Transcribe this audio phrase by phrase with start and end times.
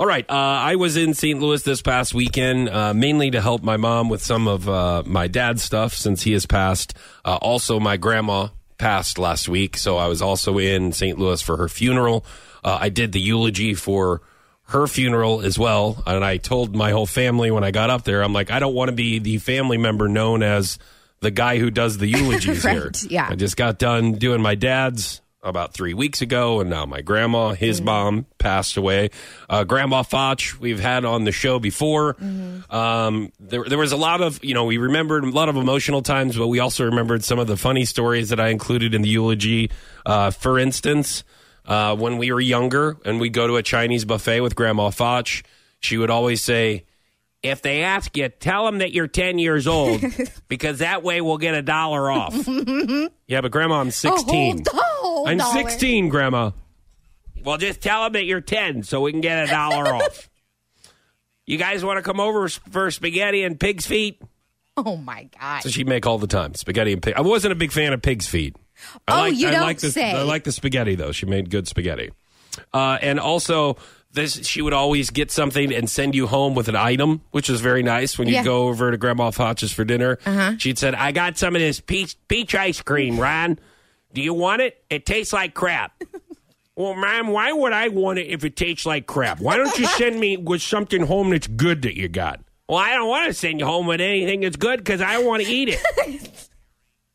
[0.00, 0.24] All right.
[0.30, 1.38] Uh, I was in St.
[1.38, 5.28] Louis this past weekend, uh, mainly to help my mom with some of uh, my
[5.28, 6.94] dad's stuff since he has passed.
[7.22, 11.18] Uh, also, my grandma passed last week, so I was also in St.
[11.18, 12.24] Louis for her funeral.
[12.64, 14.22] Uh, I did the eulogy for
[14.68, 18.22] her funeral as well, and I told my whole family when I got up there,
[18.22, 20.78] I'm like, I don't want to be the family member known as
[21.20, 22.90] the guy who does the eulogies Right, here.
[23.10, 23.28] yeah.
[23.28, 27.50] I just got done doing my dad's about three weeks ago, and now my grandma,
[27.52, 29.10] his mom, passed away.
[29.48, 32.16] Uh, grandma Foch, we've had on the show before.
[32.68, 36.02] Um, there, there was a lot of, you know, we remembered a lot of emotional
[36.02, 39.08] times, but we also remembered some of the funny stories that I included in the
[39.08, 39.70] eulogy.
[40.04, 41.24] Uh, for instance,
[41.64, 45.28] uh, when we were younger and we'd go to a Chinese buffet with Grandma Foch,
[45.80, 46.84] she would always say,
[47.42, 50.02] if they ask you, tell them that you're 10 years old
[50.48, 52.34] because that way we'll get a dollar off.
[53.26, 54.64] yeah, but Grandma, I'm 16.
[54.70, 54.89] Oh,
[55.26, 55.52] hold I'm on.
[55.52, 56.50] 16, Grandma.
[57.44, 60.28] Well, just tell them that you're 10 so we can get a dollar off.
[61.46, 64.20] You guys want to come over for spaghetti and pig's feet?
[64.76, 65.62] Oh my god.
[65.62, 67.14] So she'd make all the time spaghetti and pig.
[67.16, 68.56] I wasn't a big fan of pig's feet.
[69.08, 70.12] I Oh, like, you I don't like the, say.
[70.12, 71.12] I like the spaghetti though.
[71.12, 72.10] She made good spaghetti.
[72.72, 73.76] Uh, and also,
[74.12, 77.60] this she would always get something and send you home with an item, which was
[77.60, 78.18] very nice.
[78.18, 78.44] When you Yeah.
[78.44, 80.54] go over to Grandma Foch's for dinner, Uh-huh.
[80.58, 83.58] she'd said, "I got some of this peach peach ice cream, Ron.
[84.12, 84.82] Do you want it?
[84.90, 85.92] It tastes like crap."
[86.76, 89.38] Well, ma'am, why would I want it if it tastes like crap?
[89.38, 92.40] Why don't you send me with something home that's good that you got?
[92.70, 95.42] Well, I don't want to send you home with anything that's good because I want
[95.44, 96.30] to eat it.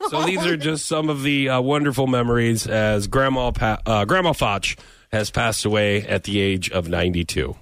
[0.10, 4.32] so these are just some of the uh, wonderful memories as Grandma pa- uh, Grandma
[4.32, 4.76] Foch
[5.10, 7.56] has passed away at the age of 92.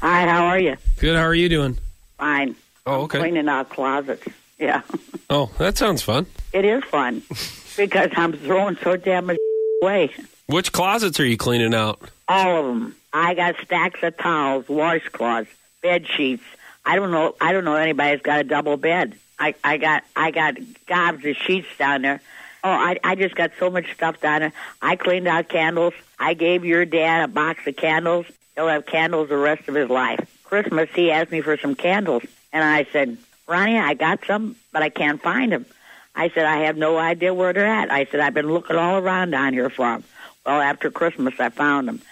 [0.00, 0.76] Hi, how are you?
[0.98, 1.14] Good.
[1.16, 1.78] How are you doing?
[2.16, 2.56] Fine.
[2.86, 3.18] Oh, okay.
[3.18, 4.24] Cleaning out closets.
[4.58, 4.80] Yeah,
[5.28, 6.24] Oh, that sounds fun.
[6.54, 7.22] it is fun
[7.76, 9.38] because I'm throwing so damn much
[9.82, 10.10] away.
[10.46, 12.00] Which closets are you cleaning out?
[12.28, 12.96] All of them.
[13.12, 15.48] I got stacks of towels, washcloths,
[15.82, 16.44] bed sheets.
[16.84, 17.34] I don't know.
[17.40, 19.16] I don't know anybody's got a double bed.
[19.38, 20.56] I I got I got
[20.86, 22.20] gobs of sheets down there.
[22.64, 24.52] Oh, I I just got so much stuff down there.
[24.80, 25.94] I cleaned out candles.
[26.18, 28.26] I gave your dad a box of candles.
[28.54, 30.20] He'll have candles the rest of his life.
[30.44, 32.22] Christmas, he asked me for some candles,
[32.52, 33.16] and I said,
[33.48, 35.66] Ronnie, I got some, but I can't find them.
[36.14, 37.90] I said, I have no idea where they're at.
[37.90, 40.04] I said, I've been looking all around down here for them.
[40.44, 42.02] Well, after Christmas, I found them.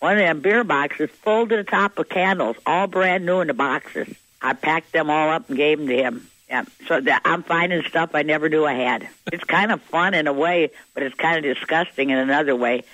[0.00, 3.46] One of them beer boxes full to the top of candles, all brand new in
[3.46, 4.14] the boxes.
[4.42, 6.28] I packed them all up and gave them to him.
[6.48, 9.08] Yeah, so that I'm finding stuff I never knew I had.
[9.32, 12.84] It's kind of fun in a way, but it's kind of disgusting in another way.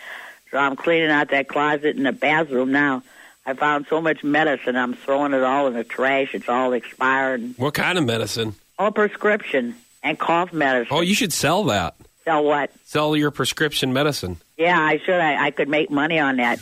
[0.50, 3.02] So I'm cleaning out that closet in the bathroom now.
[3.44, 6.34] I found so much medicine, I'm throwing it all in the trash.
[6.34, 7.54] It's all expired.
[7.58, 8.54] What kind of medicine?
[8.78, 10.88] All prescription and cough medicine.
[10.90, 11.96] Oh, you should sell that.
[12.24, 12.70] Sell what?
[12.84, 14.38] Sell your prescription medicine.
[14.56, 15.20] Yeah, I should.
[15.20, 16.60] I, I could make money on that.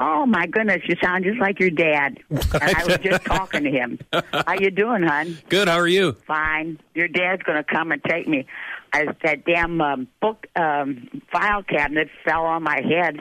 [0.00, 2.18] Oh my goodness, you sound just like your dad.
[2.30, 3.98] And I was just talking to him.
[4.12, 5.36] How you doing, hon?
[5.48, 5.68] Good.
[5.68, 6.12] How are you?
[6.26, 6.78] Fine.
[6.94, 8.46] Your dad's going to come and take me.
[8.92, 13.18] I, that damn um, book um, file cabinet fell on my head,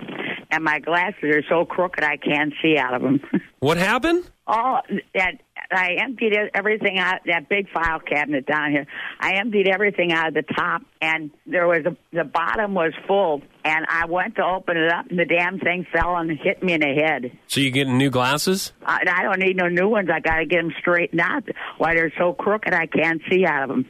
[0.52, 3.22] and my glasses are so crooked I can't see out of them.
[3.60, 4.24] What happened?
[4.46, 4.82] Oh,
[5.16, 5.42] that
[5.72, 8.88] I emptied everything out that big file cabinet down here.
[9.20, 13.42] I emptied everything out of the top, and there was a, the bottom was full.
[13.66, 16.74] And I went to open it up, and the damn thing fell and hit me
[16.74, 17.38] in the head.
[17.48, 18.72] So you getting new glasses?
[18.86, 20.10] I, I don't need no new ones.
[20.12, 21.44] I got to get them straightened out.
[21.78, 23.86] Why they're so crooked, I can't see out of them.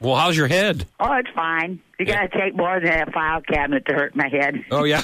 [0.00, 0.86] Well, how's your head?
[0.98, 1.80] Oh, it's fine.
[1.98, 4.64] You got to take more than a file cabinet to hurt my head.
[4.70, 5.02] Oh yeah.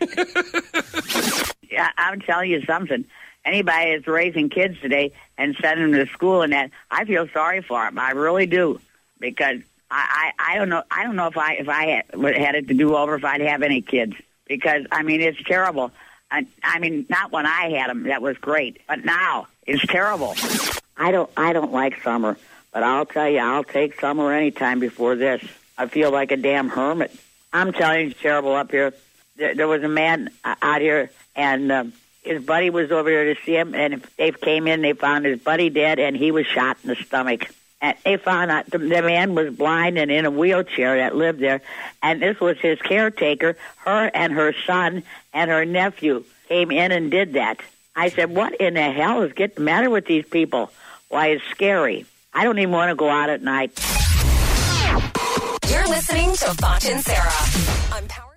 [1.70, 3.04] Yeah, I'm telling you something.
[3.44, 7.62] Anybody that's raising kids today and sending them to school and that, I feel sorry
[7.62, 7.98] for them.
[7.98, 8.80] I really do,
[9.18, 9.60] because
[9.90, 10.82] I, I, I don't know.
[10.90, 13.40] I don't know if I if I had, had it to do over if I'd
[13.40, 14.14] have any kids.
[14.46, 15.92] Because I mean, it's terrible.
[16.30, 18.04] I, I mean, not when I had them.
[18.04, 20.34] That was great, but now it's terrible.
[20.96, 21.30] I don't.
[21.36, 22.36] I don't like summer,
[22.72, 25.42] but I'll tell you, I'll take summer anytime before this.
[25.78, 27.14] I feel like a damn hermit.
[27.52, 28.92] I'm telling you, it's terrible up here.
[29.36, 33.40] There, there was a man out here, and um, his buddy was over there to
[33.42, 34.82] see him, and they came in.
[34.82, 37.50] They found his buddy dead, and he was shot in the stomach.
[37.80, 41.60] And they found out the, man was blind and in a wheelchair that lived there,
[42.02, 43.56] and this was his caretaker.
[43.76, 47.60] Her and her son and her nephew came in and did that.
[47.94, 50.72] I said, "What in the hell is getting the matter with these people?
[51.08, 52.04] Why, it's scary.
[52.34, 53.70] I don't even want to go out at night."
[55.70, 58.27] You're listening to Foch and Sarah Power.